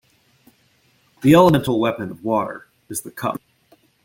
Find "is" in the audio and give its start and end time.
2.89-3.01